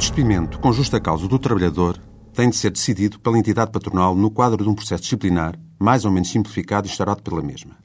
despedimento 0.00 0.58
com 0.60 0.72
justa 0.72 0.98
causa 0.98 1.28
do 1.28 1.38
trabalhador 1.38 1.98
tem 2.32 2.48
de 2.48 2.56
ser 2.56 2.70
decidido 2.70 3.20
pela 3.20 3.38
entidade 3.38 3.70
patronal 3.70 4.16
no 4.16 4.30
quadro 4.30 4.64
de 4.64 4.70
um 4.70 4.74
processo 4.74 5.02
disciplinar, 5.02 5.60
mais 5.78 6.06
ou 6.06 6.10
menos 6.10 6.30
simplificado 6.30 6.88
e 6.88 6.90
instaurado 6.90 7.22
pela 7.22 7.42
mesma, 7.42 7.76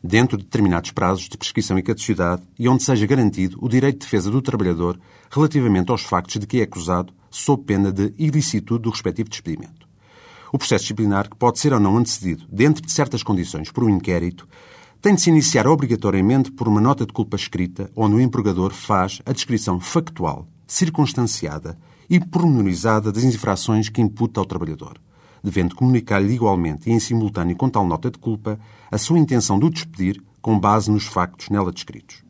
dentro 0.00 0.36
de 0.36 0.44
determinados 0.44 0.92
prazos 0.92 1.28
de 1.28 1.36
prescrição 1.36 1.76
e 1.76 1.82
caducidade 1.82 2.42
e 2.56 2.68
onde 2.68 2.84
seja 2.84 3.04
garantido 3.08 3.58
o 3.60 3.68
direito 3.68 3.98
de 3.98 4.04
defesa 4.04 4.30
do 4.30 4.40
trabalhador 4.40 5.00
relativamente 5.32 5.90
aos 5.90 6.02
factos 6.02 6.38
de 6.38 6.46
que 6.46 6.60
é 6.60 6.62
acusado, 6.62 7.12
sob 7.28 7.64
pena 7.64 7.90
de 7.90 8.14
ilicitude 8.16 8.84
do 8.84 8.90
respectivo 8.90 9.28
despedimento. 9.28 9.88
O 10.52 10.58
processo 10.58 10.84
disciplinar, 10.84 11.28
que 11.28 11.36
pode 11.36 11.58
ser 11.58 11.72
ou 11.72 11.80
não 11.80 11.98
antecedido, 11.98 12.46
dentro 12.48 12.86
de 12.86 12.92
certas 12.92 13.24
condições, 13.24 13.72
por 13.72 13.82
um 13.82 13.90
inquérito, 13.90 14.46
tem 15.02 15.16
de 15.16 15.22
se 15.22 15.30
iniciar 15.30 15.66
obrigatoriamente 15.66 16.52
por 16.52 16.68
uma 16.68 16.80
nota 16.80 17.04
de 17.04 17.12
culpa 17.12 17.34
escrita, 17.34 17.90
onde 17.96 18.14
o 18.14 18.20
empregador 18.20 18.72
faz 18.72 19.20
a 19.26 19.32
descrição 19.32 19.80
factual, 19.80 20.46
circunstanciada 20.68 21.76
e 22.08 22.20
pormenorizada 22.20 23.10
das 23.10 23.24
infrações 23.24 23.88
que 23.88 24.00
imputa 24.00 24.38
ao 24.38 24.46
trabalhador, 24.46 25.00
devendo 25.42 25.74
comunicar-lhe 25.74 26.34
igualmente 26.34 26.88
e 26.88 26.92
em 26.92 27.00
simultâneo 27.00 27.56
com 27.56 27.68
tal 27.68 27.86
nota 27.86 28.10
de 28.10 28.18
culpa 28.18 28.60
a 28.90 28.98
sua 28.98 29.18
intenção 29.18 29.58
de 29.58 29.66
o 29.66 29.70
despedir 29.70 30.22
com 30.40 30.60
base 30.60 30.90
nos 30.90 31.06
factos 31.06 31.48
nela 31.48 31.72
descritos. 31.72 32.22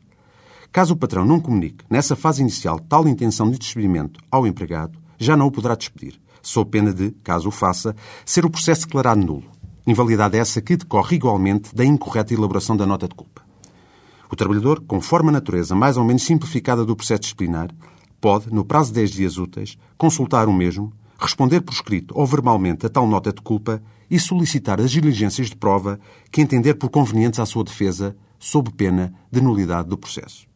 Caso 0.71 0.93
o 0.93 0.97
patrão 0.97 1.25
não 1.25 1.39
comunique, 1.39 1.83
nessa 1.89 2.15
fase 2.15 2.41
inicial, 2.41 2.79
tal 2.79 3.07
intenção 3.07 3.49
de 3.51 3.57
despedimento 3.57 4.19
ao 4.31 4.47
empregado, 4.47 4.97
já 5.17 5.35
não 5.35 5.47
o 5.47 5.51
poderá 5.51 5.75
despedir, 5.75 6.19
sob 6.41 6.69
pena 6.69 6.93
de, 6.93 7.11
caso 7.23 7.49
o 7.49 7.51
faça, 7.51 7.95
ser 8.25 8.45
o 8.45 8.49
processo 8.49 8.85
declarado 8.85 9.25
nulo, 9.25 9.45
invalidade 9.85 10.37
essa 10.37 10.61
que 10.61 10.77
decorre 10.77 11.15
igualmente 11.15 11.75
da 11.75 11.83
incorreta 11.83 12.33
elaboração 12.33 12.77
da 12.77 12.85
nota 12.85 13.07
de 13.07 13.15
culpa. 13.15 13.41
O 14.31 14.35
trabalhador, 14.35 14.79
conforme 14.81 15.29
a 15.29 15.33
natureza 15.33 15.75
mais 15.75 15.97
ou 15.97 16.03
menos 16.03 16.23
simplificada 16.23 16.85
do 16.85 16.95
processo 16.95 17.21
disciplinar, 17.21 17.69
pode, 18.19 18.53
no 18.53 18.65
prazo 18.65 18.89
de 18.89 18.95
10 18.95 19.11
dias 19.11 19.37
úteis, 19.37 19.77
consultar 19.97 20.47
o 20.47 20.53
mesmo, 20.53 20.93
responder 21.17 21.61
por 21.61 21.73
escrito 21.73 22.13
ou 22.17 22.25
verbalmente 22.25 22.85
a 22.85 22.89
tal 22.89 23.07
nota 23.07 23.33
de 23.33 23.41
culpa 23.41 23.81
e 24.09 24.19
solicitar 24.19 24.79
as 24.79 24.91
diligências 24.91 25.47
de 25.47 25.55
prova 25.55 25.99
que 26.31 26.41
entender 26.41 26.75
por 26.75 26.89
convenientes 26.89 27.39
à 27.39 27.45
sua 27.45 27.63
defesa, 27.63 28.15
sob 28.39 28.71
pena 28.71 29.13
de 29.31 29.41
nulidade 29.41 29.89
do 29.89 29.97
processo. 29.97 30.47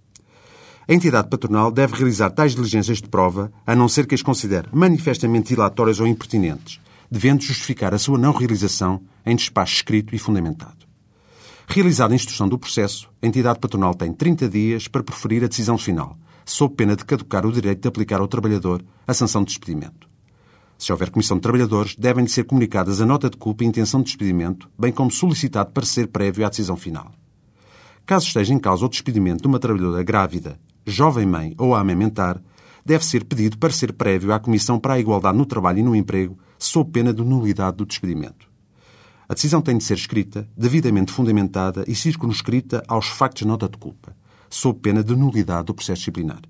A 0.88 0.94
entidade 0.94 1.30
patronal 1.30 1.72
deve 1.72 1.96
realizar 1.96 2.30
tais 2.30 2.54
diligências 2.54 3.02
de 3.02 3.08
prova, 3.08 3.52
a 3.66 3.76
não 3.76 3.88
ser 3.88 4.06
que 4.06 4.16
as 4.16 4.22
considere 4.22 4.68
manifestamente 4.74 5.50
dilatórias 5.50 6.00
ou 6.00 6.08
impertinentes, 6.08 6.80
devendo 7.10 7.44
justificar 7.44 7.94
a 7.94 8.00
sua 8.00 8.18
não 8.18 8.34
realização 8.34 9.02
em 9.26 9.36
despacho 9.36 9.76
escrito 9.76 10.14
e 10.14 10.20
fundamentado. 10.20 10.84
Realizada 11.68 12.14
a 12.14 12.16
instrução 12.16 12.50
do 12.50 12.60
processo, 12.60 13.10
a 13.22 13.28
entidade 13.28 13.60
patronal 13.60 13.94
tem 13.94 14.12
30 14.12 14.50
dias 14.50 14.88
para 14.88 15.04
preferir 15.04 15.44
a 15.44 15.48
decisão 15.48 15.78
final, 15.78 16.18
sob 16.46 16.76
pena 16.76 16.96
de 16.96 17.06
caducar 17.06 17.46
o 17.46 17.52
direito 17.52 17.82
de 17.82 17.88
aplicar 17.88 18.20
ao 18.20 18.28
trabalhador 18.28 18.84
a 19.08 19.14
sanção 19.14 19.42
de 19.44 19.48
despedimento. 19.48 20.08
Se 20.78 20.92
houver 20.92 21.12
comissão 21.12 21.38
de 21.38 21.42
trabalhadores, 21.42 21.96
devem-lhe 21.96 22.30
ser 22.30 22.44
comunicadas 22.44 23.00
a 23.00 23.06
nota 23.06 23.30
de 23.30 23.38
culpa 23.38 23.64
e 23.64 23.68
intenção 23.68 24.02
de 24.02 24.08
despedimento, 24.08 24.70
bem 24.78 24.92
como 24.92 25.12
solicitado 25.12 25.72
parecer 25.72 26.08
prévio 26.08 26.46
à 26.46 26.50
decisão 26.50 26.76
final. 26.76 27.12
Caso 28.06 28.28
esteja 28.28 28.54
em 28.54 28.60
causa 28.60 28.86
o 28.86 28.90
despedimento 28.90 29.42
de 29.42 29.48
uma 29.48 29.60
trabalhadora 29.60 30.04
grávida, 30.04 30.60
jovem 30.86 31.26
mãe 31.26 31.56
ou 31.58 31.74
a 31.74 31.80
amamentar, 31.80 32.42
deve 32.86 33.06
ser 33.06 33.24
pedido 33.24 33.58
parecer 33.58 33.94
prévio 33.94 34.34
à 34.34 34.40
Comissão 34.40 34.78
para 34.78 34.96
a 34.96 35.00
Igualdade 35.00 35.38
no 35.38 35.46
Trabalho 35.46 35.80
e 35.80 35.84
no 35.84 35.96
Emprego, 35.96 36.38
sob 36.60 36.92
pena 36.92 37.14
de 37.14 37.24
nulidade 37.24 37.78
do 37.78 37.86
despedimento. 37.86 38.52
A 39.30 39.34
decisão 39.34 39.62
tem 39.62 39.78
de 39.78 39.86
ser 39.86 39.96
escrita, 39.96 40.50
devidamente 40.58 41.14
fundamentada 41.14 41.86
e 41.88 41.96
circunscrita 41.96 42.84
aos 42.90 43.08
factos 43.08 43.44
de 43.44 43.48
nota 43.48 43.70
de 43.70 43.78
culpa 43.78 44.14
sob 44.54 44.80
pena 44.80 45.04
de 45.04 45.16
nulidade 45.16 45.66
do 45.66 45.74
processo 45.74 46.00
disciplinar. 46.00 46.42